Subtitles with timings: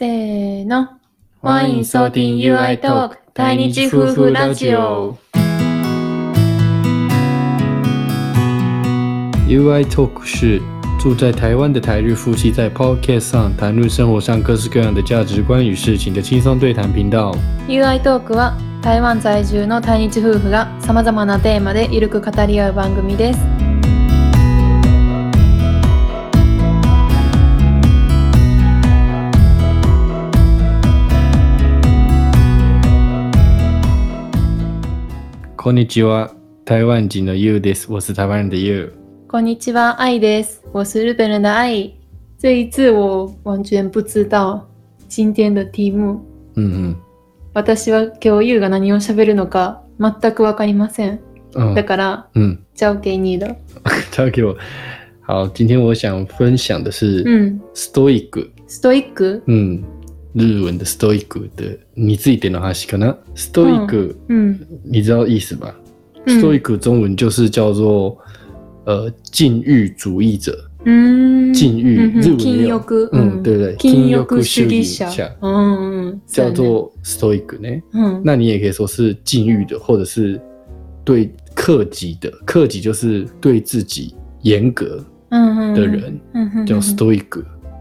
[0.00, 0.88] せーの。
[1.42, 5.18] 欢迎收听 UI Talk 台日夫婦ラジオ。
[9.46, 10.62] UI Talk 是
[10.98, 17.36] 住在台湾的台日夫妻在 Podcast 上谈论生活上各式各样的价值观与事情的轻松对谈频道。
[17.68, 23.69] UI トークは台湾在住の対日夫婦が様々なテーマでゆるく語り合う番組です。
[35.62, 36.30] こんにちは，
[36.64, 37.92] 台湾人的 You です。
[37.92, 38.94] 我是台湾人的 You。
[39.28, 40.62] こんにちは、愛です。
[40.72, 41.92] 我是日本人的愛。
[42.38, 44.66] 这一次我完全不知道
[45.06, 46.18] 今天的題目。
[46.56, 46.96] 嗯
[47.52, 51.20] 私は今日優が何を喋るのか全くわかりません。
[51.54, 53.54] 嗯嗯だから、嗯，交给你了。
[54.10, 54.56] 交给我。
[55.20, 57.60] 好，今天我想分享的是うん。
[57.74, 59.84] stoic，ストイック嗯，
[60.32, 61.26] 日文的 stoic
[61.56, 63.16] 的你自己点的話かな？
[64.34, 64.58] ん。
[64.84, 65.74] 你知道意思吧、
[66.26, 68.16] 嗯 s t o i c 中文就是叫做
[68.84, 70.56] 呃禁欲主義者。
[71.52, 73.08] 禁欲日文也有禁欲。
[73.12, 76.18] 嗯，对对，禁欲主主義義者。
[76.26, 77.82] 叫做 stoic 呢。
[77.92, 78.22] うん。
[78.24, 80.40] 那你也可以说是禁欲的，或者是
[81.04, 82.30] 对克己的。
[82.46, 86.18] 克己就是对自己严格的人，
[86.66, 86.80] 叫。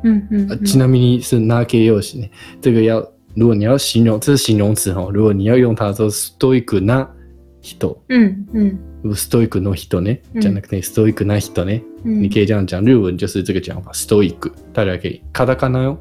[0.03, 2.29] うんうん呃ちなみに是 nake 又行，
[2.61, 3.05] 这个要
[3.35, 5.09] 如果你要形容，这是形容词哈。
[5.13, 7.07] 如果你要用它的时候，stoic な
[7.61, 7.95] 人。
[8.09, 8.77] うんうん
[9.15, 12.21] ストイックの人ね，じゃなくてストイックな人ね，うん。
[12.21, 14.35] 你可以这样讲，日文就是这个讲法，stoic，
[14.73, 15.97] 大家可以カタカナ哟，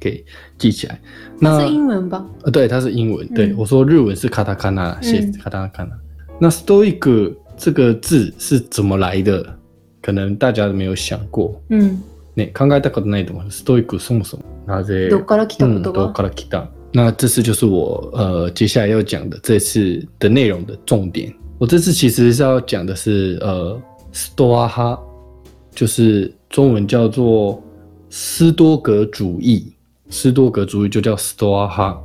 [0.00, 0.24] 可以
[0.56, 0.98] 记起来。
[1.38, 2.24] 那是英文吧？
[2.44, 3.26] 呃，对，它是英文。
[3.34, 5.90] 对、嗯我说日文是カタカナ，写嗯カタカナ。
[6.40, 9.58] 那 stoic 这个字是怎么来的？
[10.00, 11.60] 可能大家没有想过。
[11.68, 11.98] うん。
[12.36, 13.50] ね、考えたことないと思う。
[13.50, 15.10] ストイックそもそもなぜ？
[15.10, 16.06] どっから来た嗯，言ど葉？
[16.08, 16.68] っから来た？
[16.92, 21.34] 那这次就是我呃接下来要讲的这次的内容的重点。
[21.58, 23.80] 我这次其实是要讲的是呃
[24.12, 24.98] 斯多阿哈，
[25.74, 27.62] 就是中文叫做
[28.10, 29.72] 斯多格主义。
[30.10, 32.02] 斯多格主义就叫斯多阿哈。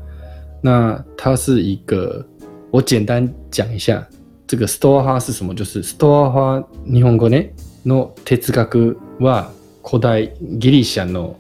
[0.62, 2.26] 那它是一个，
[2.72, 4.08] 我简单讲一下
[4.48, 7.50] 这个斯多阿哈是什么，就是斯多阿哈日本語ね
[7.86, 9.48] の哲学は
[9.90, 11.38] 古代ギリシャの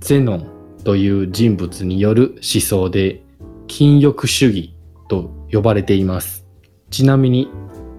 [0.00, 0.46] ゼノン
[0.84, 3.20] という人物による思想で
[3.66, 4.72] 禁欲主義
[5.06, 6.46] と呼ばれています。
[6.88, 7.50] ちなみに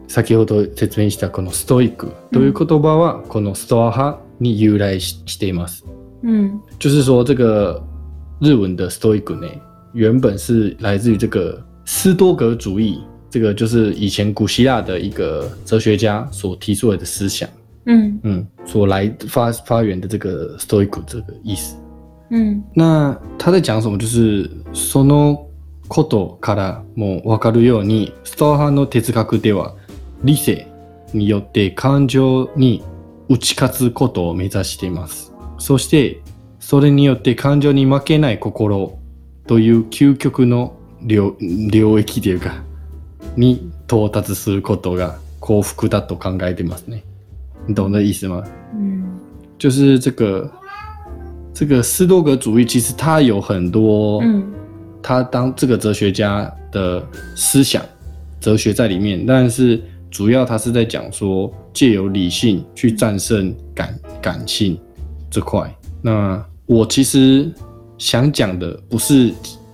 [0.07, 5.85] 先ほど説明したこのストイックという言葉はこのストア派に由来ししています。
[6.24, 6.59] うん。
[6.79, 7.84] 就是说这个
[8.41, 9.47] 日文的 stoic 呢，
[9.94, 17.47] 原本是来自于这个斯多格主义，这个就是以前古希腊的一个哲学家所提出来的思想，
[17.85, 18.19] うん。
[18.23, 21.78] 嗯，所来发发源的这个 stoic 这个意思。
[22.29, 22.63] うん。
[22.73, 23.97] 那他在讲什么？
[23.97, 25.47] 就是その
[25.88, 29.75] ことからもわかるように、ストア派の哲学では
[30.24, 30.68] 理性
[31.13, 32.84] によって感情に
[33.29, 35.31] 打ち勝つことを目指しています。
[35.59, 36.22] そして
[36.59, 38.97] それによって感情に負けない心
[39.45, 41.35] という究極の領
[41.69, 42.63] 領域というか
[43.38, 47.03] に到達することが幸福だと考えてますね。
[47.66, 48.42] 你懂这意思吗？
[48.75, 49.04] うん。
[49.58, 50.50] 就是这个
[51.53, 54.44] 这个斯多格主义，其实它有很多，うん。
[55.03, 57.03] 他当这个哲学家的
[57.34, 57.82] 思想、
[58.38, 64.78] 哲学在里面，但是主要他是在讲说，借由理性去战胜感感性
[65.31, 65.75] 这块。
[66.03, 67.50] 那我其实
[67.97, 69.32] 想讲的不是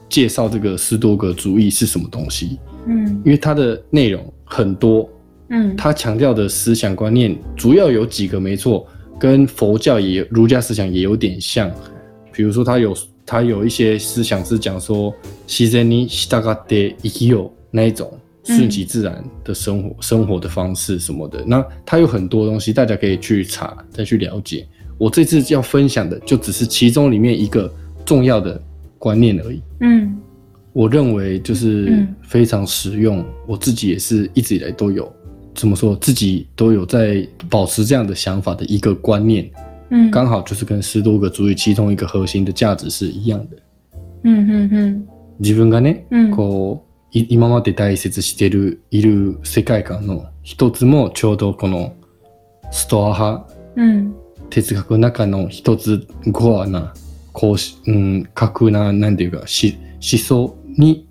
[0.09, 3.09] 介绍这个斯多格主义是什么东西，うん。
[3.25, 5.09] 因为它的内容很多，
[5.51, 5.77] うん。
[5.77, 8.87] 他强调的思想观念主要有几个，没错，
[9.19, 11.71] 跟佛教也有儒家思想也有点像。
[12.33, 15.15] 比如说，他有他有一些思想是讲说“
[15.47, 18.12] 自然に従って生きよ”那一种
[18.45, 21.43] 顺其自然的生活、生活的方式什么的。
[21.47, 24.67] 那他有很多东西，大家可以去查，再去了解。
[24.99, 27.73] 我这次要分享的就只是其中里面一个
[28.05, 28.61] 重要的
[28.99, 29.63] 观念而已。
[29.81, 30.16] うん。
[30.72, 35.10] 我认为就是嗯非常实用，我自己也是一直以来都有
[35.53, 39.50] 怎么说，自己都有在保持这样的想法的一个观念，
[39.90, 40.09] うん。
[40.09, 43.58] 刚好就是跟斯多格主义其中一个核心的价值是一样的。
[44.24, 44.34] うん。
[44.34, 44.74] うん。
[44.74, 45.08] うん。
[45.40, 46.32] 自分がね、うん。
[46.32, 51.94] こうい今まで大切してるいる世界観の一つもちょうどこの
[52.72, 54.16] ストア派うん。
[54.50, 56.94] 哲学の中の一つコアな
[57.34, 61.08] こうし、うん、格ななんていうかし思想に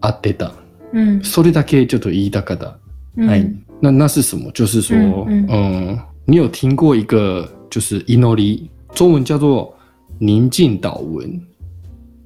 [0.00, 0.52] 合ってた。
[0.92, 1.22] うん。
[1.22, 2.78] それだけちょっと言いたかった。
[3.16, 3.63] うん。
[3.84, 4.50] 哎，那那是什么？
[4.52, 4.96] 就是说，
[5.28, 9.74] 嗯嗯你有听过一个就是伊诺里，中文叫做
[10.18, 11.40] 宁静祷文。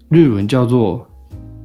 [0.09, 1.07] 日文叫做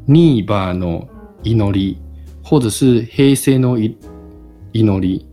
[0.07, 1.07] ニーバの
[1.44, 1.98] 祈り，
[2.44, 3.95] 或者是平成のい
[4.74, 5.25] 祈り。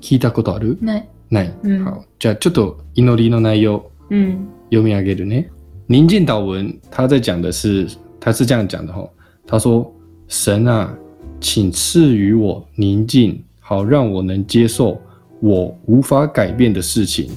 [0.00, 0.76] 聞いたことある？
[0.80, 1.08] ない。
[1.30, 1.54] ない。
[1.62, 4.48] うん好，じゃあちょっと祈りの内容うん。
[4.70, 5.50] 読み上げるね。
[5.88, 9.08] 宁静祷文，他在讲的是，他是这样讲的哈。
[9.46, 9.90] 他说
[10.28, 10.92] ：“神啊，
[11.40, 15.01] 请赐予我宁静，好让我能接受
[15.39, 17.29] 我无法改变的事情；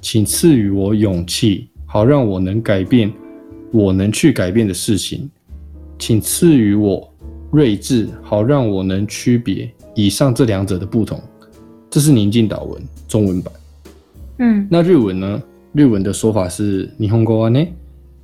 [0.00, 3.12] 请赐予我勇气，好让我能改变
[3.70, 5.28] 我能去改变的事情；
[5.98, 7.12] 请赐予我
[7.52, 11.20] 睿智，好让我能区别以上这两者的不同。”
[11.90, 13.52] 这是宁静祷文中文版。
[14.38, 14.66] うん。
[14.70, 15.42] 那日文呢？
[15.74, 17.72] 日文的说法是日本語はね、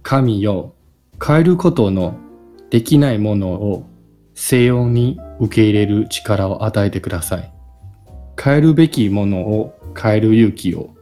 [0.03, 0.73] 神よ、
[1.19, 2.15] 変えることの
[2.71, 3.85] できないものを
[4.34, 7.54] 静穏に受け入れる力を与えてください。
[8.42, 10.96] 変えるべきものを変える勇気を、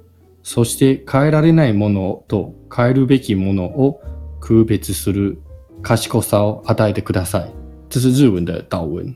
[0.43, 4.01] そして変えられないものと変えるべきものを
[4.39, 5.41] 区別する
[5.81, 7.53] 賢さを与えてください。
[7.89, 9.15] 这是日文的祷文，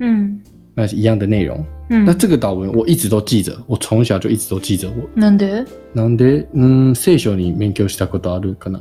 [0.00, 0.42] うん。
[0.74, 1.64] 那是一样的内容。
[1.88, 2.04] うん。
[2.04, 4.88] 那这个祷文我一直都记着，我从小就一直都记着。
[4.90, 5.64] 我なんで
[5.94, 8.80] なんで、うん、聖書に勉強したことあるかな？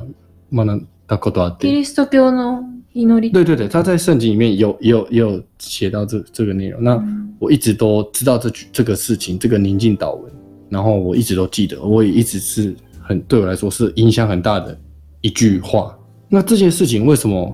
[0.54, 1.67] 学んだことあって。
[1.69, 2.63] キリスト教の
[2.95, 3.33] 祈り。
[3.33, 6.83] 对对对，他在圣经里面有也有也有写到这这个内容。
[6.83, 10.31] 那うん我一直都知道这句这个事情，这个宁静祷文，
[10.69, 14.79] 然后我一直都记得，我也一直是很对我来说是影响很大的
[15.23, 15.97] 一句话。
[16.29, 17.51] 那这件事情为什么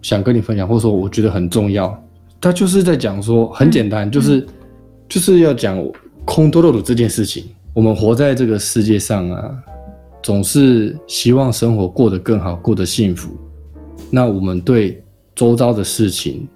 [0.00, 2.02] 想跟你分享，或者说我觉得很重要？
[2.40, 4.46] 他就是在讲说，很简单，就是、
[5.08, 5.78] 就是要讲
[6.24, 7.44] 空多肉的这件事情。
[7.74, 9.54] 我们活在这个世界上啊，
[10.22, 13.30] 总是希望生活过得更好，过得幸福。
[14.10, 15.02] 那我们对
[15.34, 16.46] 周遭的事情，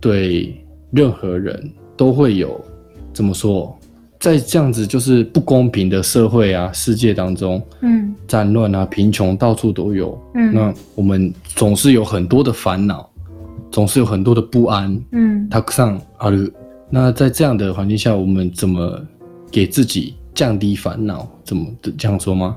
[0.00, 2.60] 对任何人都会有
[3.12, 3.76] 怎么说？
[4.18, 8.14] 在这样子就是不公平的社会啊、世界当中，うん。
[8.28, 10.16] 战乱啊、贫穷到处都有。
[10.34, 10.54] うん。
[10.54, 13.10] 那我们总是有很多的烦恼，
[13.72, 14.96] 总是有很多的不安。
[15.10, 15.48] うん。
[15.50, 16.52] たくさんある。
[16.88, 19.00] 那在这样的环境下，我们怎么
[19.50, 21.28] 给自己降低烦恼？
[21.44, 21.66] 怎么
[21.98, 22.56] 这样说吗？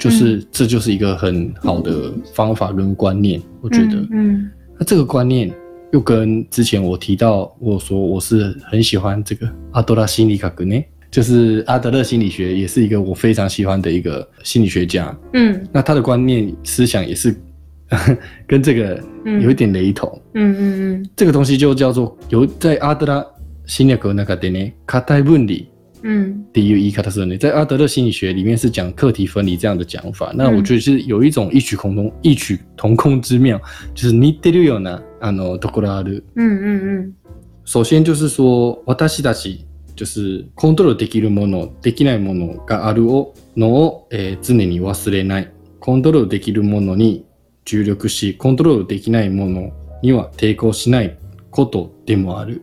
[0.00, 3.96] 就是、这就是一个很好的方法跟观念，我觉得。
[4.10, 4.50] うん。
[4.78, 5.50] 那这个观念
[5.92, 15.16] 又跟之前我提到，我说我是很喜欢这个阿多拉心理学呢，就是阿德勒心理学，也是一个我非常喜欢的一个心理学家。
[15.32, 15.66] うん。
[15.72, 17.34] 那他的观念思想也是
[18.46, 20.20] 跟这个嗯有一点雷同。
[20.34, 20.54] うん。
[20.54, 21.06] うん。
[21.16, 23.26] 这个东西就叫做有在阿德勒
[23.66, 25.66] 心理学の中でね、課題分離
[26.03, 26.45] うん。
[26.49, 30.31] っていう言い方するね，在阿德勒心理学里面是讲课题分离这样的讲法。
[30.35, 33.59] 那嗯我觉得是有一种异曲同工、异曲同工之妙，
[33.93, 36.23] 就是似てるようなあのところある。
[36.35, 36.47] うん。
[36.47, 36.49] う
[36.99, 37.13] ん。
[37.65, 39.65] 首先就是说，私たち
[39.95, 45.51] 就是コントロールできるもの、できないものがあるをのを、えー常に忘れない。
[45.79, 47.25] コントロールできるものに
[47.65, 49.71] 注力し、コントロールできないもの
[50.01, 51.17] には抵抗しない
[51.51, 52.61] ことでもある。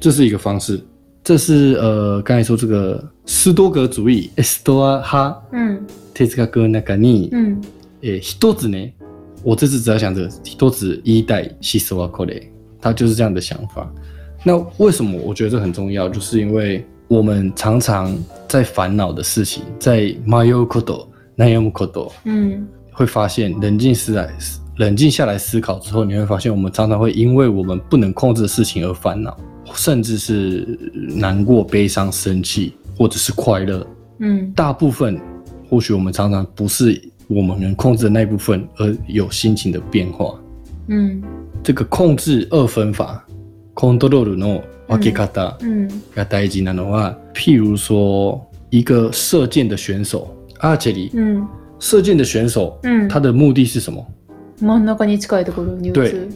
[0.00, 0.84] 这是一个方式。
[1.27, 5.87] 这是呃，刚才说这个斯多格主义、ストア派うん。
[6.13, 7.61] 哲学の中に、うん。
[8.01, 8.93] 诶，一つ呢，
[9.41, 12.51] 我这次只要想着一つ一代西斯瓦科雷，
[12.81, 13.89] 他就是这样的想法。
[14.43, 16.09] 那为什么我觉得这很重要？
[16.09, 18.13] 就是因为我们常常
[18.49, 21.07] 在烦恼的事情，在迷うこと、
[21.37, 22.67] 悩むこと，うん。
[22.91, 24.29] 会发现冷静思来、
[24.77, 29.35] 冷静下来思考之后，你会发现我们常常会因为我们不能控制的事情而烦恼，
[29.74, 30.78] 甚至是
[31.16, 33.86] 难过、悲伤、生气，或者是快乐。
[34.20, 34.52] うん。
[34.54, 35.20] 大部分
[35.68, 40.38] 或许我们常常不是我们能控制的那一部分，而有心情的变化。
[40.88, 41.22] うん。
[41.62, 43.24] 这个控制二分法，
[43.74, 45.88] コントロールの分け方うん。
[46.14, 50.26] が大事なのは、譬如说一个射箭的选手，
[50.60, 51.48] アーチェリーうん。
[51.78, 53.08] 射箭的选手，うん。
[53.08, 54.04] 他的目的是什么？
[54.60, 56.28] 真ん中に近いところに打つ。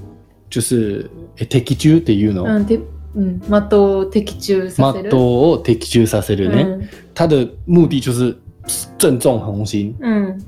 [0.50, 2.66] 就是诶敵中っていうの、うん。
[3.14, 3.40] で、うん。
[3.40, 5.10] 的を的中させる。
[5.10, 6.62] 的を的中させるね。
[6.62, 6.88] うん。
[7.14, 8.36] 他的目的就是
[8.98, 10.38] 正中红心，うん。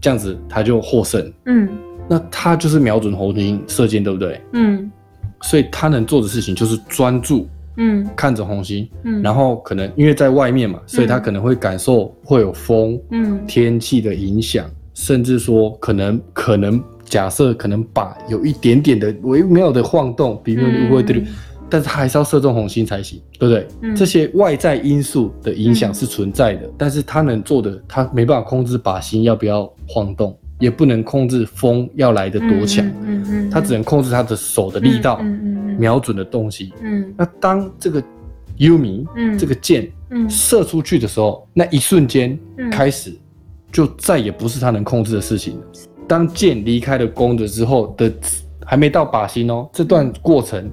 [0.00, 1.32] 这样子他就获胜。
[1.44, 1.68] うん。
[2.08, 4.40] 那他就是瞄准红心射箭，对不对？
[4.52, 4.90] うん。
[5.42, 7.46] 所以他能做的事情就是专注
[7.76, 8.08] うん。
[8.14, 9.22] 看着红心，うん。
[9.22, 13.46] 然后可能因为在外面嘛，所以他可能会感受会有风、うん。
[13.46, 20.40] 天气的影响，甚至说可能可能假设可能靶有一点点的微妙的晃动，
[21.69, 23.67] 但是他还是要射中红心才行，对不对？
[23.81, 35.17] 嗯这些外在因素的影响嗯是存在的，但是他能做的，他没办法控制靶心要不要晃动，也不能控制风要来的多强，うんうんうん他只能控制他的手的力道。
[35.19, 36.71] うんうんうん瞄准的东西。
[36.83, 38.03] うん那当这个
[38.57, 43.17] U 米、うん这个箭うん射出去的时候，那一瞬间嗯开始，
[43.71, 45.61] 就再也不是他能控制的事情了。
[46.07, 48.11] 当剑离开了弓的之后的
[48.65, 50.69] 还没到靶心哦，这段过程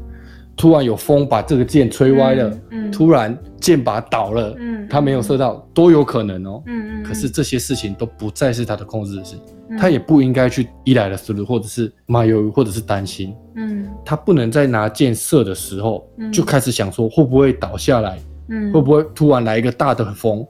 [0.55, 6.61] 突然有风把这个箭吹歪了，嗯突然箭靶倒了，嗯他没有射到，都有可能哦。
[6.67, 9.77] 嗯嗯，可是这些事情都不再是他的控制的事情，嗯。
[9.77, 13.33] 他也不应该去依赖的思路，或者是麻油，或者是担心。
[13.55, 13.87] 嗯。
[14.05, 16.31] 他不能在拿箭射的时候嗯。
[16.31, 18.19] 就开始想说会不会倒下来，
[18.49, 18.71] 嗯。
[18.71, 20.45] 会不会突然来一个大的风，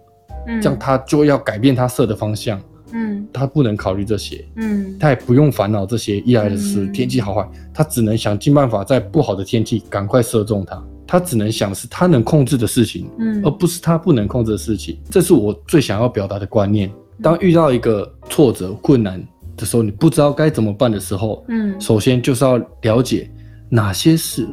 [0.47, 0.61] 嗯。
[0.61, 2.59] 这样他就要改变他射的方向。
[2.92, 10.82] 嗯他不能考虑这些，嗯他也不用烦恼这些依赖的事，嗯天气好坏，他只能想尽办法在不好的天气赶快射中它。
[11.10, 14.98] 他只能想的是他能控制的事情，嗯而不是他不能控制的事情。
[15.10, 16.90] 这是我最想要表达的观念。
[17.22, 19.26] 当遇到一个挫折、困难
[19.56, 23.30] 的时候，你不知道该怎么办的时候，嗯首先就是要了解
[23.70, 24.46] 哪些是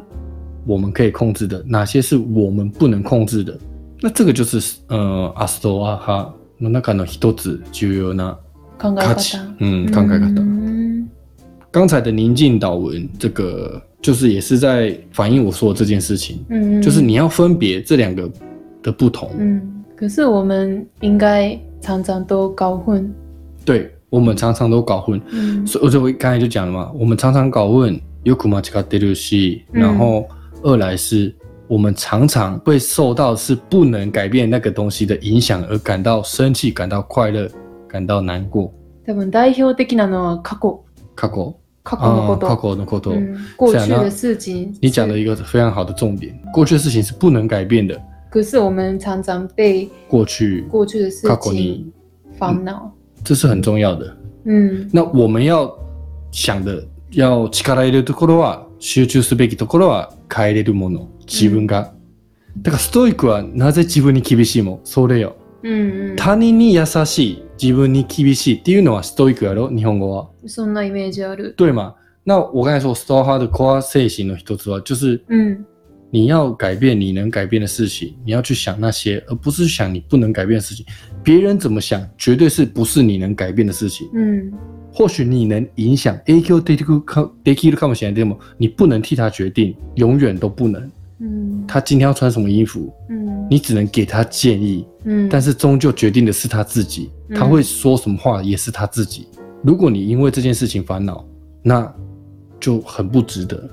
[0.66, 3.58] 我们可以控制的，哪些是我们不能控制的。
[4.00, 6.26] 那这个就是呃アストア派
[6.61, 8.37] の中の一つ重要な
[8.77, 9.55] 考え価値方。
[9.59, 10.35] 嗯，考え方。
[10.35, 11.07] 嗯
[11.71, 18.29] 刚才的宁静祷文，这个就是也是在反映我说的这件事情，嗯，就是你要分别这两个
[18.83, 19.31] 的不同。
[19.39, 19.61] 嗯，
[19.95, 23.09] 可是我们应该常常都搞混。
[23.63, 30.25] 对我们常常都搞混，嗯所以我就刚才就讲了嘛，我们常常搞混，よく間違ってるし，嗯然后
[30.63, 31.33] 二来是
[31.71, 37.49] 我们常常会受到是不能改变那个东西的影响而感到生气、感到快乐、
[37.87, 38.73] 感到难过。
[39.05, 40.81] 多分代表的なのは過去、
[41.15, 42.57] 過去過去のこ啊，過と。
[42.57, 43.13] 去のこと。
[43.13, 44.75] 嗯，过去的事情。
[44.81, 47.97] 你讲的一个非常好的重点，过去的事情是不能改变的，
[48.29, 51.85] 可是我们常常被过去过去的事情に
[52.37, 52.91] 烦恼。
[53.23, 54.13] 这是很重要的。
[54.43, 55.73] 嗯那我们要
[56.33, 61.93] 想的，要力入れるところは集中すべきところは変えれるもの、自分が。
[62.61, 64.73] だからストイックはなぜ自分に厳しいも？
[64.73, 65.37] んそれよ。
[65.63, 66.15] うんうん。
[66.17, 70.29] 他人に優しい、自分に厳しいっていうのはストイックやろ、日本語は。
[70.45, 71.55] そんなイメージある。
[71.55, 71.95] 对吗？
[72.25, 75.65] 那我刚才说ストア派的 core 精神の一つは，就是うん
[76.11, 80.85] 你要改变你能改变的事情，你要去想那些，而不是想你不能改变的事情。
[81.23, 84.09] 别人怎么想，绝对是不是你能改变的事情。
[84.13, 84.51] うん
[84.93, 88.15] 或许你能影响影響できるかできるかもしれない。
[88.15, 90.91] でも你不能替他决定，永远都不能。
[91.20, 95.28] うん他今天要穿什么衣服，うん你只能给他建议，うん。
[95.28, 97.10] 但是终究决定的是他自己。
[97.28, 99.26] 嗯他会说什么话也是他自己。
[99.62, 101.24] 如果你因为这件事情烦恼，
[101.62, 101.92] 那
[102.60, 103.68] 就很不值得。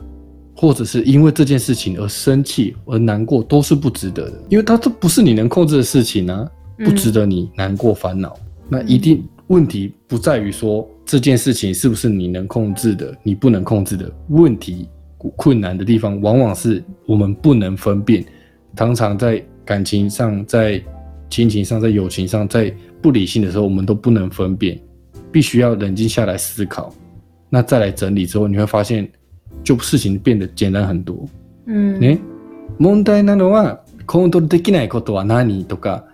[0.55, 8.38] 或者是因为这件事情而生气而难过，都是不值得的，因为它这不是你能控制的事情啊，不值得你难过烦恼。
[8.70, 14.88] 那一定问题不在于说这件事情是不是你能控制的，你不能控制的问题。
[15.37, 18.25] 困难的地方往往是我们不能分辨，
[18.76, 20.82] 常常在感情上、在
[21.28, 22.72] 亲情上、在友情上、在
[23.02, 24.80] 不理性的时候，我们都不能分辨，
[25.30, 26.92] 必须要冷静下来思考，
[27.50, 29.08] 那再来整理之后，你会发现，
[29.64, 31.28] 就事情变得简单很多。
[31.66, 32.18] うんね、
[32.78, 36.06] 問題なのはコントロールできないことは何とか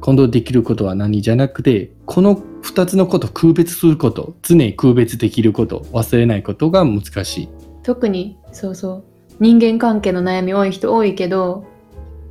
[0.00, 7.48] コントロールできることは何じゃなくてこの2つのことを区別すること常に区別できること忘れないことが難しい。
[7.86, 9.04] 特にそうそう。
[9.38, 11.64] 人間関係の悩み多い人多いけど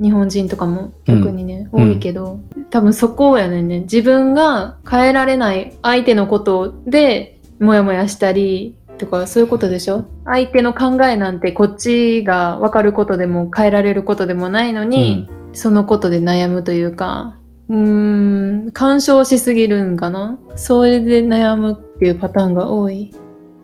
[0.02, 1.92] 日本人とかも特にね、うん。
[1.92, 3.80] 多いけど多分そこやねんね。
[3.82, 10.04] 自分が変えられない相手のことでモヤモヤしたりとかそういうことでしょ？
[10.26, 17.38] 相手の考えなんてこっちが分かることでも変えられることでもないのに、そのことで悩むというか
[17.70, 20.38] うーん干渉しすぎるんかな？
[20.58, 23.14] それで悩むっていうパターンが多い。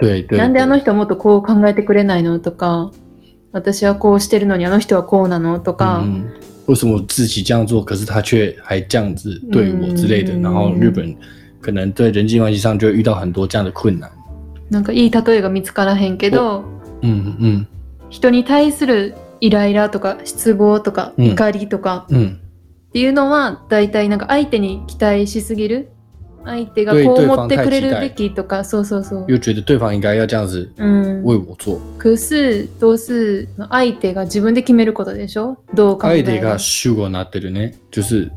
[0.01, 2.91] 对对なんであの人はもっとこう考えてくれないのとか、
[3.51, 6.25] 私はこうしてるのにあの人はこうなのとか、嗯，
[6.67, 10.33] 为什么我自己这样做，可是他却还这样子对我之类的？
[10.33, 11.15] 嗯然后日本
[11.61, 14.09] 可能在人际关系上就会遇到很多这样的困难。
[14.69, 16.63] なんかいい例えが見つからへんけど、
[17.01, 17.67] 嗯嗯
[18.09, 22.39] 人に対するイライラとか失望とかうん怒りとか嗯，
[22.89, 25.91] っていうのは、だいたいなんか相手に期待しすぎる。
[26.43, 29.25] 相手が对こう思ってくれるべきとか、そうそうそう。
[29.27, 31.23] 又觉得对方应该要这样子うん。
[31.23, 35.57] 为我做，可是都是相手が自分で決めることでしょ？
[35.73, 38.31] どう考える相手が主語になってるね，就是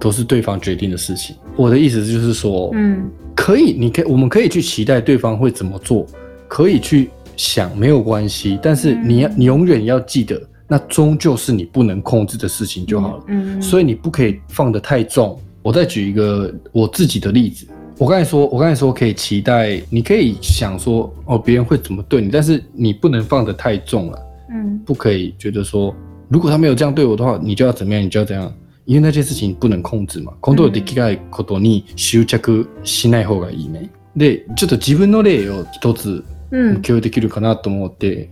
[0.00, 1.36] 都是对方决定的事情。
[1.56, 3.10] 我的意思就是说，うん。
[3.36, 6.06] 可以，你可以，我们可以去期待对方会怎么做，
[6.48, 13.24] 可以去想没有关系，但是你要，嗯你永远要记得，那终究是你不能控制的事情就好了。
[13.28, 13.62] うん。
[13.62, 15.40] 所以你不可以放得太重。
[15.64, 17.66] 我再举一个我自己的例子，
[17.96, 24.18] 我刚才说，我刚才说可以期待，你可以想说哦，别人会怎么对你，但是你不能放得太重了，
[24.50, 24.78] うん。
[24.84, 25.94] 不可以觉得说，
[26.28, 28.52] 如果他没有这样对我的话，你就要怎么样，你就要怎样，
[28.84, 30.34] 因为那件事情不能控制嘛。
[30.40, 33.88] コントロールできないことに執着しない方がいいね。
[34.14, 36.82] で、ちょっと自分の例を一つうん。
[36.82, 38.28] 共有できるかなと思って，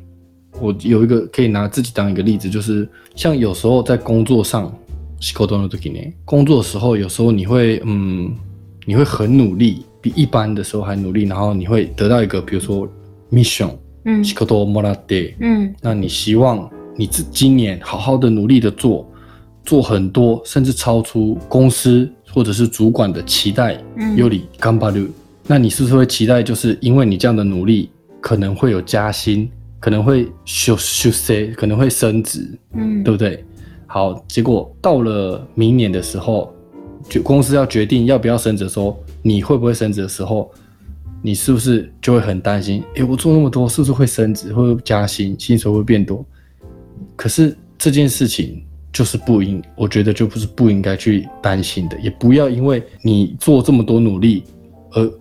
[0.60, 2.86] 我有一个可以拿自己当一个例子，就是
[3.16, 4.70] 像有时候在工作上，
[5.22, 8.34] 仕事の時ね，工作的时候有时候你会嗯，
[8.86, 12.88] 你会很努力，比一般的时候还努力，然后你会得到一个比如说
[13.31, 13.72] mission，
[14.03, 14.24] うん。
[14.24, 15.74] 仕事をもらって，うん。
[15.81, 19.05] 那你希望你自今年好好的努力的做，
[19.65, 25.07] 做很多，甚至超出公司或者是主管的期待，うん有理干巴鲁，
[25.48, 27.89] 那你是不是会期待，就是因为你这样的努力，
[28.22, 33.03] 可能会有加薪，可能会修修 C，可能会升职，うん。
[33.03, 33.43] 对不对？
[33.94, 36.50] 好，结果到了明年的时候，
[37.11, 40.50] 就公司要决定要不要升职的时候，你会不会升职的时候，
[41.20, 42.82] 你是不是就会很担心？
[42.94, 46.25] 诶，我做那么多，是不是会升职，会不会加薪，薪水会变多？
[47.16, 54.44] 可是这件事情就是不应，我觉得就不是不应该去担心的，也不要因为你做这么多努力，
[54.92, 55.12] 而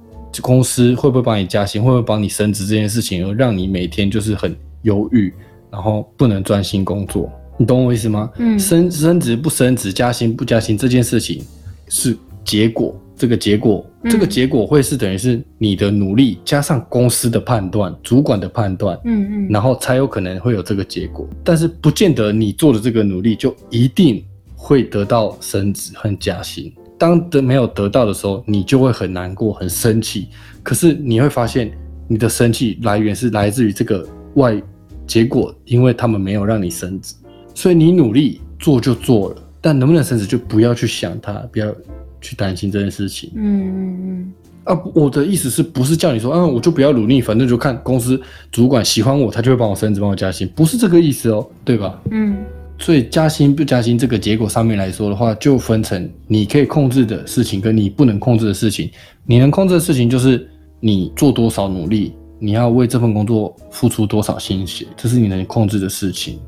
[0.41, 5.33] 公司会不会帮你加薪，会不会帮你升职这件事情，而让你每天就是很忧郁，
[5.69, 7.29] 然后不能专心工作。
[7.60, 8.30] 你懂我意思吗？
[8.38, 11.42] 嗯升升职不升职，加薪不加薪这件事情
[11.88, 19.48] 是结果，这个结果，嗯这个结果会是等于是你的努力加上公司的判断、主管的判断，うんうん。
[19.48, 21.28] 然后才有可能会有这个结果。
[21.42, 24.22] 但是不见得你做的这个努力就一定
[24.54, 26.72] 会得到升职和加薪。
[26.98, 30.28] 当得没有得到的时候，你就会很难过、很生气。
[30.62, 31.70] 可是你会发现，
[32.08, 34.60] 你的生气来源是来自于这个外
[35.06, 37.14] 结果，因为他们没有让你升职，
[37.60, 41.75] 所以你努力做就做了，但能不能升职就不要去想它，不要
[42.20, 43.30] 去担心这件事情。
[43.34, 44.32] うんうん
[44.64, 48.20] 啊，我的意思是不是叫你说，啊，我就不要努力，反正就看公司
[48.50, 52.00] 主管喜欢我，他就会帮我升职、帮我加薪，不是这个意思哦，对吧？
[52.10, 52.20] うん。
[52.20, 52.36] うん。
[52.78, 58.90] 所以加薪不加薪这个结果上面来说的话，就分成你可以控制的事情跟你不能控制的事情。
[59.25, 60.46] 你能控制的事情就是
[60.78, 66.38] 你做多少努力，你要为这份工作付出多少心血，这是你能控制的事情。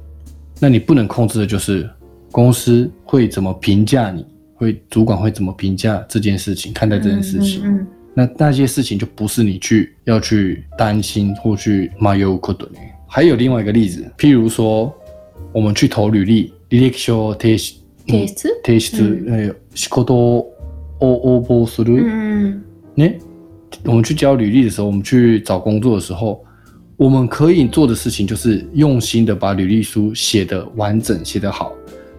[0.62, 1.88] 那你不能控制的就是
[2.31, 7.64] 公司会怎么评价你，会主管会怎么评价这件事情，看待这件事情。
[7.64, 12.92] うん那那些事情就不是你去要去担心或去迷うことね。
[13.07, 14.92] 还有另外一个例子，譬如说，
[15.53, 18.97] 我们去投履历，履歴書を提出提出提出、
[19.29, 20.53] えー仕事を
[20.99, 22.14] 応募する、うんう
[22.49, 22.62] ん
[22.97, 23.21] ね，
[23.85, 26.44] 我们去交履历的时候，我们去找工作的时候，
[27.04, 31.74] 我们可以做的事情就是用心的把履历书写得完整、写得好。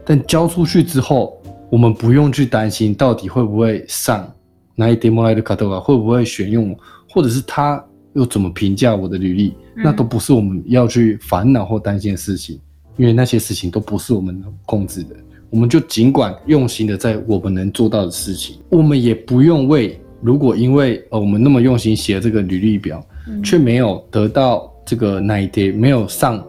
[0.05, 4.31] 但交出去之后，我们不用去担心到底会不会上，
[4.75, 12.61] 哪一 demo 来的卡多卡会不会选用我，或者是他又怎么评价我的履历，嗯那都不是我们要去烦恼或担心的事情，
[12.99, 15.17] 因为那些事情都不是我们能控制的。
[15.49, 23.03] 我们就尽管用心的在我们能做到的事情，我们也不用为如果因为呃我们那么用心写了这个履历表，
[23.43, 26.45] 却没有得到这个那一没有上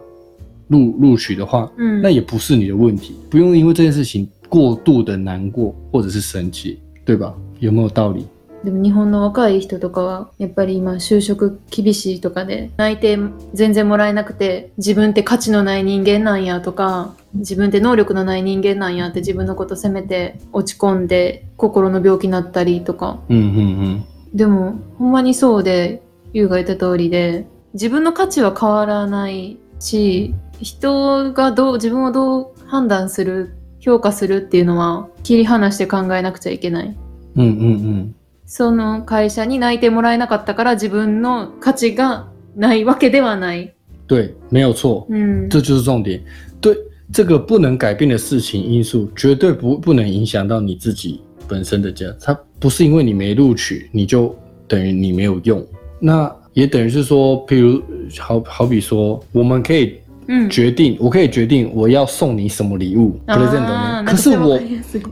[0.68, 7.34] 录录取的话，うん那也不是你的问题，不用因为这件事情过度的难过或者是生气，对吧？
[7.60, 8.26] 有没有道理？
[8.64, 13.16] でも日本の若い人とかはやっぱり今就職厳しいとかで内定
[13.54, 24.02] 全然もらえなくて自分って価値のない人間なんやとか自分って能力のない人間なんやって自分のこと責めて落ち込んで心の病気になったりとか嗯嗯
[24.34, 36.96] 嗯，でもほんまにそうで優が言った通りで自分の価値は変わらないし人がどう自分をどう判断する評価するっていうのは切り離して考えなくちゃいけない。
[37.34, 38.14] 嗯嗯嗯，
[38.46, 43.74] その会社に内定もらえなかったから自分の価値がないわけではない。
[44.08, 45.48] 对，没有错，うん。
[45.48, 46.22] 这就是重点。
[46.60, 46.76] 对
[47.12, 52.16] 这个不能改变的事情因素，绝对不不能影响到你自己本身的价值。
[52.22, 54.34] 它不是因为你没录取，你就
[54.66, 55.64] 等于你没有用。
[56.00, 57.82] 那也等于是说，譬如
[58.18, 60.48] 好好比说，我们可以うん。
[60.48, 64.02] 决定，我可以决定我要送你什么礼物あー present 呢？
[64.02, 64.58] なんか可是我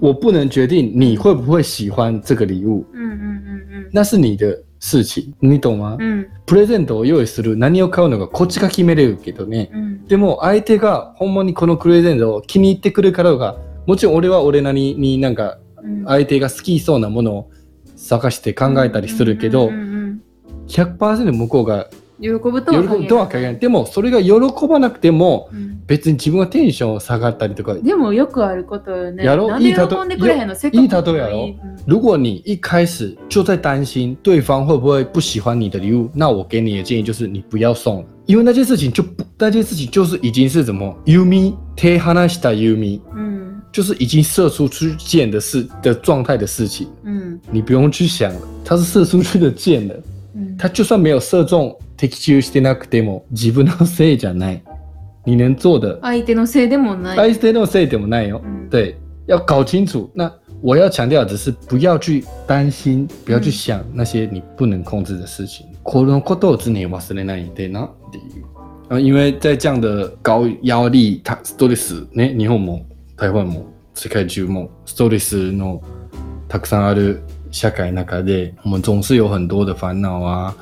[0.01, 5.99] 我不能决定你会不会喜欢这个礼物，うんうんうん那是你的事情，你懂吗？
[6.01, 6.07] うん。
[6.07, 6.27] うん。
[6.47, 9.69] プレゼントを用意する何を買うのかこっちが決めれるけどね。
[9.75, 10.07] うん。
[10.09, 17.51] でも相手がほんまにこのプレゼントを気に入ってくれるかどうか、もちろん俺は俺なりになんかうん相手が好きそうなものを
[17.97, 20.04] 探して考えたりするけどうん、うんうん
[20.68, 21.88] 100%向こうが
[22.20, 23.61] 喜ぶと喜は限らない。
[23.61, 24.33] でもそれが喜
[24.68, 25.74] ばなくてもうん。
[25.87, 29.22] 別に自分がテンション下がったりとか、でもよくあることよね。
[29.22, 29.59] やろ？
[29.59, 30.55] いい例え喜んでくれへんの？
[30.55, 31.77] せっかくいい例えやろうん。
[31.87, 37.98] 如果你一开始就在担心对方会不会不喜欢你的礼物，那我给你的建议就是你不要送。
[37.98, 43.62] 了，因为那件事情就不那件事情就是已经是怎么？Yumi 手離した Yumi，うん。
[43.70, 47.38] 就是已经射出去箭的事的状态的事情，うん。
[47.50, 50.03] 你不用去想了，它是射出去的箭了，うん
[50.59, 54.62] 他就算没有射中的中してなくても自分のせいじゃない。
[55.27, 57.16] 你能做的，相手のせいでもない。
[57.16, 58.42] 相手のせいでもないよ。
[58.44, 60.11] うん对，要搞清楚。
[60.14, 65.66] 那我要强调的只是不要去担心，不要去想那些你不能控制的事情。
[65.83, 68.44] このことを常に忘れないでなっていう。
[68.88, 72.85] 啊，因为在这样的高压力、他ストレスね、日本も
[73.16, 75.81] 台湾も世界中もストレスの
[76.49, 77.23] たくさんある
[77.54, 80.56] 社会の中で，我们总是有很多的烦恼啊，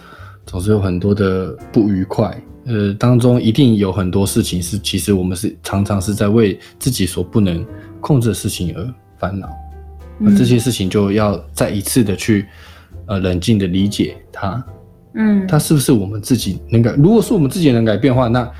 [0.46, 2.36] 总是有很多的不愉快。
[2.66, 7.66] 呃，当中一定有很多事情是，其实我们是常常是在为自己所不能
[8.02, 9.50] 控制的事情而烦恼。
[10.20, 12.46] 那うん这些事情就要再一次的去
[13.06, 14.62] 呃冷静的理解它，
[15.14, 16.92] うん它是不是我们自己能改？
[16.98, 18.52] 如果是我们自己能改变的话，那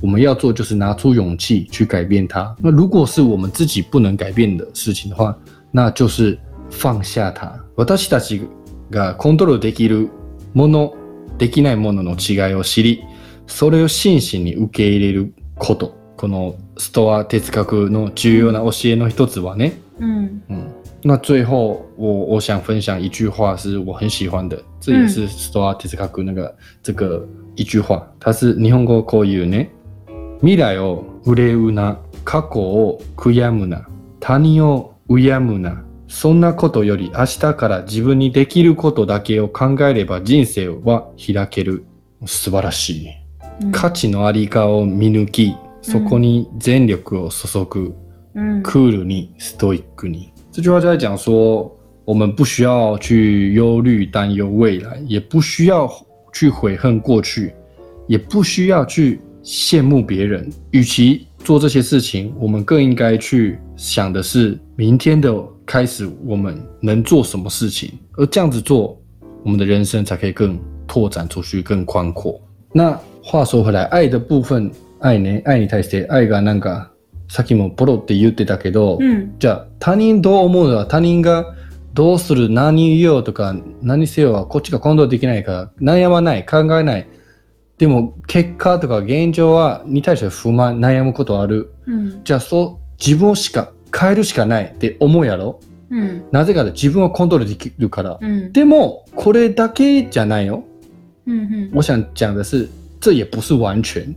[0.00, 2.54] 我们要做就是拿出勇气去改变它。
[2.58, 5.34] 那如果是我们自己不能改变的事情的话，
[5.70, 6.38] 那就是
[6.71, 7.63] 放下它。
[7.75, 8.41] 私たち
[8.89, 10.09] がコントロールできる
[10.53, 10.95] もの、
[11.37, 13.03] できないものの違いを知り、
[13.47, 15.97] それを真摯に受け入れること。
[16.17, 20.41] このストア哲学の重要な教えの一つはね、うん。
[20.49, 20.67] 嗯，
[21.01, 26.53] 那最后我我想分享一句话，是我很喜欢的，这也是 Stoa e k 那个
[26.83, 29.69] 这个一句话，它是日本語こういうね、
[30.41, 33.87] 未来を憂うな、過去を悔やむな、
[34.19, 41.85] 他人を敬むな、そんなことより明日から自分にできることだけを考えれば人生は開ける。
[42.25, 43.07] 素晴らしい。
[43.61, 47.93] うん価値のありかを見抜き、そこに全力を注ぐ。
[48.33, 50.33] うんクールに、ストイックに。
[50.51, 51.71] 这句话就在讲说，
[52.05, 55.89] 我们不需要去忧虑、担忧未来，也不需要
[56.33, 57.53] 去悔恨过去，
[58.07, 60.49] 也不需要去羡慕别人。
[60.71, 65.33] 与其做这些事情，我们更应该去想的是明天的
[65.69, 68.97] 开始，我们能做什么事情，而这样子做，
[69.43, 72.41] 我们的人生才可以更拓展出去、更宽阔。
[72.73, 76.89] 那话说回来，愛的部分，愛ね、愛に対して愛がなんか
[77.27, 79.35] さっきもポロって言ってたけど、うん。
[79.37, 81.53] じゃあ他人どう思うのは他人が
[81.93, 87.07] どうする何言おうとか何せよはこっちがコントロールできないから悩まない考えない。
[87.77, 91.71] でも結果とか現状はに対して不満悩むことある。
[91.85, 92.23] うん。
[92.23, 95.59] じゃあそう自分しか変えるしかないって思うやろ？
[95.89, 96.23] うん。
[96.31, 98.17] なぜかと自分をコントロールできるから。
[98.21, 98.51] うん。
[98.51, 100.63] でもこれだけじゃないよ。
[101.25, 102.67] うん我想讲的是，
[102.99, 104.15] 这也不是完全。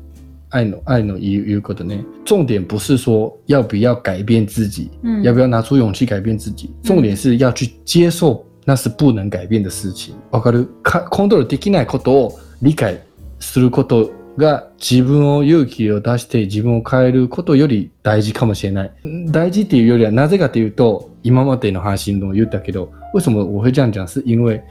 [0.51, 2.05] 爱の爱の言う言うことね。
[2.25, 5.23] 重点不是说要不要改变自己，うん。
[5.23, 10.15] 要不要拿出勇气改变自己，重点是要去接受那是不能改变的事情。
[10.31, 10.69] わかる？
[10.83, 13.01] かコントロールできないことを理解
[13.41, 18.91] することが自分を勇気を出して自分を変えることより大事かもしれない。
[19.31, 24.07] 大事っていうよりはなぜかというと、今までの話にも言ったけど、为什么我会这样讲？
[24.07, 24.63] 是因为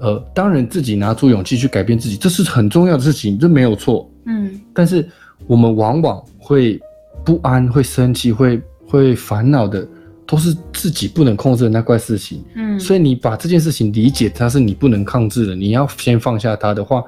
[0.00, 4.10] 呃，当然自己拿出勇气去改变自己，这是很重要的事情，这没有错。
[4.26, 5.08] うん但是
[5.46, 6.80] 我们往往会
[7.24, 9.86] 不安、会生气、会会烦恼的，
[10.26, 12.42] 都是自己不能控制的那块事情。
[12.56, 17.04] うん所以你把这件事情理解它是你不能控制的，你要先放下它的话，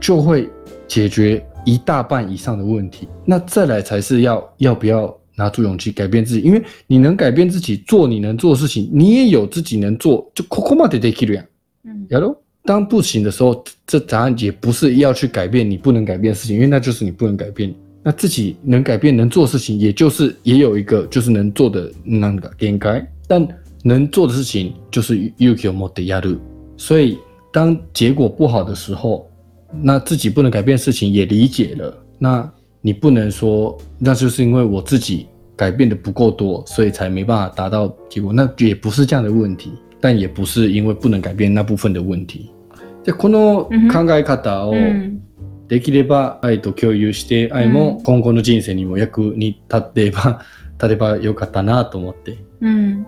[0.00, 0.50] 就会
[0.87, 3.07] 解决一大半以上的问题。
[3.25, 11.45] 那再来才是要要不要拿出勇气改变自己，因为你能改变自己，做你能做的事情，你也有自己能做，就ここまでできるやん。
[11.85, 12.35] うんやろ？
[12.65, 17.73] 当不行的时候，这答案也不是要去改变你不能改变的事情，因为那就是你不能改变。
[18.03, 23.07] 那自己能改变、能做的事情，也就是也有一个就是能做的那个限界。
[23.27, 23.47] 但
[23.83, 26.37] 能做的事情就是勇気を持ってやる。
[26.77, 27.17] 所以
[27.51, 29.25] 当结果不好的时候，
[29.82, 31.96] 那自己不能改变的事情也理解了。
[32.18, 32.50] 那
[32.80, 35.26] 你不能说那就是因为我自己
[35.56, 38.32] 改变的不够多，所以才没办法达到结果。
[38.32, 42.50] 那也不是这样的问题，但也不是因为不能改变那部分的问题。
[43.04, 45.20] でこの考え方をうん
[45.68, 50.40] できれば愛と共有して愛も今後の人生にも役に立ってば
[50.80, 52.38] 立てばよかったなと思って。
[52.62, 53.06] うん、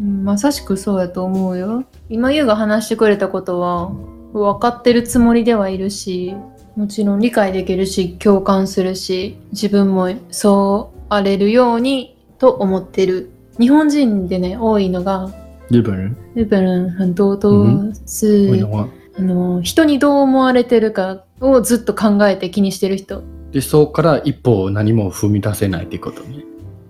[0.00, 3.92] うん、まさしくそうやと思うよ今優が話してくれたことは
[4.32, 6.34] 分かってるつもりではいるし
[6.76, 13.30] もちろん理解できるし共感するし自分もそうあれるようにと思ってる。
[13.58, 15.28] 日本人でね多いのが
[15.70, 18.88] 日本人日本人很多都是、多いのは？
[19.18, 23.22] あの人にどう思われてるかをずっと考えて気にしてる人。
[23.50, 26.44] でそこから一歩何も踏み出せないってことね。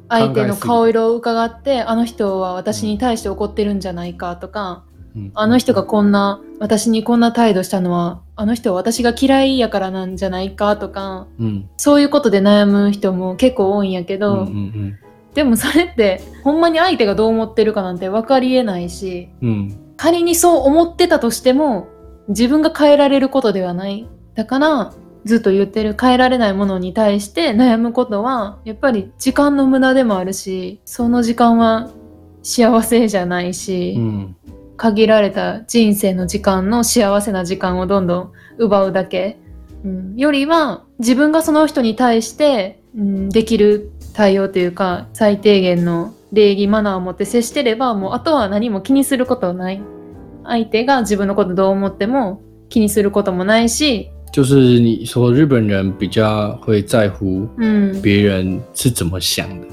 [0.09, 4.90] 相手の顔色を伺ってあの人は私に対して怒ってるんじゃないかとか、うん
[5.35, 14.99] あの人がこんな私にこんな態度したのはあの人は私が嫌いやからなんじゃないかとかうんそういうことで悩む人も結構多いんやけど、うんうん
[15.33, 21.87] でもそれってほんまに相手がどう思ってるかなんて分かりえないしうん仮にそう思ってたとしても
[22.31, 24.09] 自分が変えられることではない。
[24.35, 24.95] だから、
[25.25, 31.91] ずっと言ってる変えられないものに対して悩むことは、やっぱり時間の無駄でもあるし、その時間は
[32.43, 34.37] 幸せじゃないし、嗯
[34.81, 39.37] 限られた人生の時間の幸せな時間をどんどん奪うだけ、
[39.85, 49.83] うん、よりは自分がその人に対して、うん、できる対応というか最低限の礼儀マナーを持って接してればもうあとは何も気にすることはない。
[50.45, 52.41] 相手が自分のことどう思っても
[52.71, 59.67] 気にすることもないし、就是你说日本人比较会在乎うん、别人是怎么想的，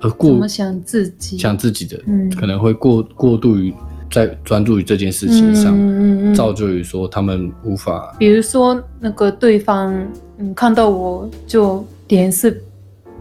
[0.00, 1.36] 而怎过么想自己。
[1.36, 2.30] 想自己的，嗯。
[2.30, 3.74] 可能会过过度于
[4.11, 9.93] 在专注于这件事情上，嗯嗯嗯造就于说他们无法比如说那个对方
[10.37, 12.53] 嗯看到我就脸色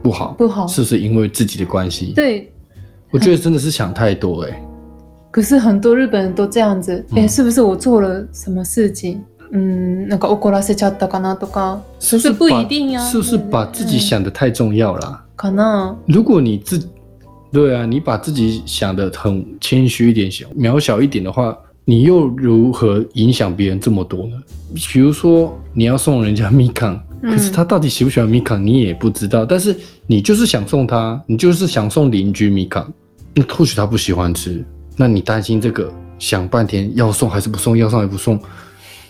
[0.03, 2.13] 不好，不好，是不是因为自己的关系？
[2.15, 2.51] 对
[3.11, 4.63] 我觉得真的是想太多哎、
[5.31, 9.21] 可是很多日本人都这样子，哎、嗯是不是我做了什么事情？
[9.53, 15.25] 嗯，那个怒らせちゃったかなとか，是不是不把一定呀、是不是把自己想的太重要了？
[15.37, 15.97] かな？
[16.07, 16.79] 如果你自
[17.56, 24.36] 对啊，你把自己想的很谦虚一点、小渺小一点的话，你又如何影响别人这么多呢？
[24.92, 29.74] 比如说你要送人家米康，嗯可是他到底喜不喜欢米康，你也不知道，但是
[30.06, 32.92] 你就是想送他，你就是想送邻居米康，
[33.34, 34.62] 那或许他不喜欢吃，
[34.98, 35.90] 那你担心这个，
[36.20, 38.38] 想半天要送还是不送，要送还是不送，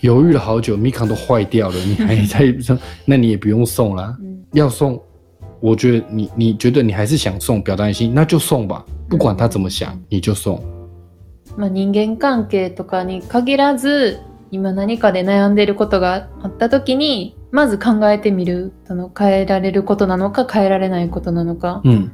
[0.02, 4.16] 犹豫了好久，米康都坏掉了，你还在说，那你也不用送啦。
[4.22, 4.98] 嗯要送，
[5.66, 10.62] 我觉得你你觉得你还是想送，表达心，那就送吧，不管他怎么想，你就送。
[11.58, 14.20] まあ、人間関係とかに限らず
[14.52, 22.12] 今何かで悩んでることがあった時にまず考えてみるその変えられることなのか変えられないことなのか、嗯，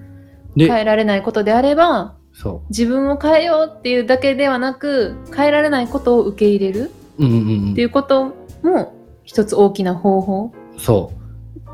[0.55, 8.33] で、変えられないことであればそ自分を変えようっていうだけではなく変えられないことを受け入れるう、うんうんうんっていうこと
[8.63, 8.93] も
[9.25, 10.53] 一つ大きな方法。
[10.77, 11.11] そ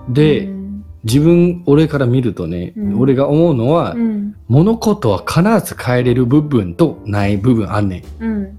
[0.10, 0.14] う。
[0.14, 0.57] で、うん
[1.04, 8.24] 自分俺から見るとね、うん俺が思うのは、うん物事は必ず変えれる部分とない部分あんねん。
[8.24, 8.58] うん、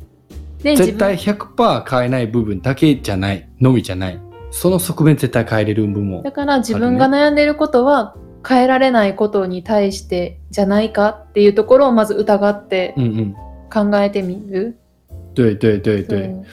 [0.63, 4.21] で絶対自100%変えない部分だけじゃない、のみじゃない。
[4.51, 6.33] その側面絶対変えれる部分も分だ。
[6.33, 8.15] から自分が悩んでいることは
[8.47, 13.35] 変えられないことに対してじゃないかっていうところをまず疑ってうんうん。
[13.71, 14.79] 考えてみる。
[15.35, 16.23] 对对对对。
[16.23, 16.45] うん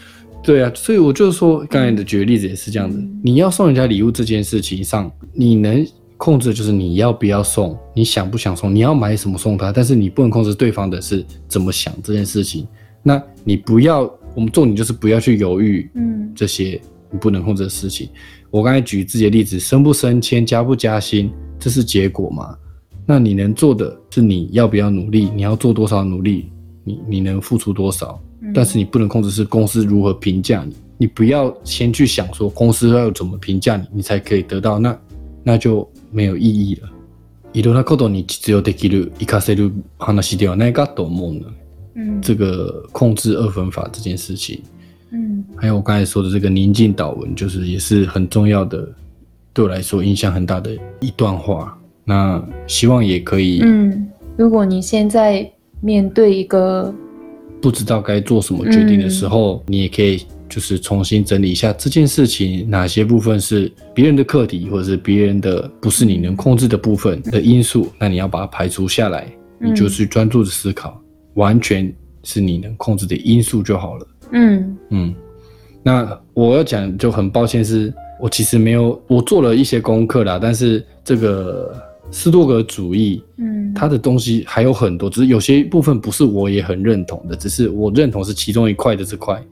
[0.45, 2.99] 对啊，所以我就说，刚才的举的例子也是这样子。
[2.99, 5.86] 嗯你要送人家礼物这件事情上，你能
[6.17, 12.67] 控制的就是你要不要送，你想不想送，你要买什么送他，但是你不能控制对方的是怎么想这件事情。
[13.01, 14.01] 那你不要，
[14.36, 16.79] 我们重点就是不要去犹豫嗯这些
[17.10, 18.08] 你不能控制的事情。
[18.51, 22.55] 我刚才举自己的例子，升不升迁、加不加薪，这是结果嘛？
[23.08, 26.51] 那你能做的是你要不要努力，你要做多少努力，
[26.84, 28.21] 你你能付出多少。
[28.44, 34.98] うん但是你不能控制是公司如何评价你，你不要先去想说公司要怎么评价你，你才可以得到，那
[35.42, 36.88] 那就没有意義了。
[37.52, 41.46] いろんなことに実用できる、活かせる話ではないかと思う呢。
[41.96, 44.60] うん这个控制二分法这件事情，
[45.12, 48.88] うん还有我刚才说的这个宁静祷文，就是也是很重要的，
[49.52, 51.76] 对我来说影响很大的一段话。
[52.04, 56.94] 那希望也可以嗯，如果你现在面对一个
[57.61, 69.25] 不知道该做什么决定的时候，你也可以就是重新整理一下这件事情哪些部分是别人的课题，或者是别人的不是你能控制的部分的因素，那你要把它排除下来，
[69.59, 71.01] 嗯你就去专注的思考，
[71.33, 71.91] 完全
[72.23, 74.07] 是你能控制的因素就好了。
[74.31, 74.77] 嗯。
[74.91, 75.15] 嗯，
[75.81, 77.91] 那我要讲就很抱歉是，
[78.21, 81.75] 我其实没有我做了一些功课啦，但是这个
[82.10, 89.42] 斯多格主义嗯它的东西还有很多，只是有些部分不是我也很认同的，只是我认同是其中一块的这块。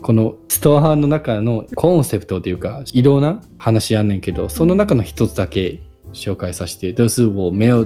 [0.00, 5.80] このストア派の中のコンセプトというか、いろんな話やんねんけど、その中の一つだけ
[6.12, 7.84] 紹介させて、但是我没有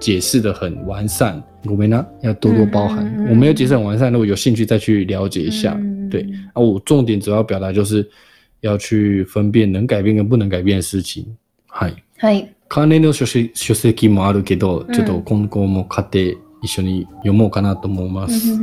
[0.00, 3.04] 解释的很完善，ごめんな，要多多包涵。
[3.04, 5.74] 嗯嗯嗯我没有解释很完善，如果有兴趣再去了解一下。
[5.78, 6.22] 嗯对
[6.52, 8.04] 啊，我重点主要表达就是
[8.60, 11.24] 要去分辨能改变跟不能改变的事情。
[11.68, 11.94] はい。
[12.69, 12.87] はい。
[12.87, 18.57] 関連の書籍書籍もあるけど、うんちょっと今後も買って一緒に読もうかなと思います。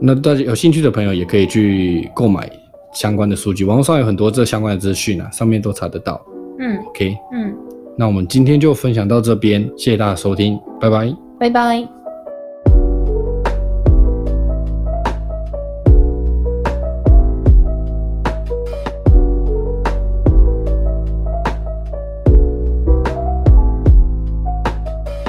[0.00, 2.50] 那大家有兴趣的朋友也可以去购买
[2.92, 6.20] 相关的书籍，网络上有很多这相关的资讯啊，上面都查得到。
[6.58, 7.54] 嗯 OK，嗯，
[7.98, 11.14] 那我们今天就分享到这边，谢谢大家收听，拜拜。
[11.38, 11.95] 拜拜。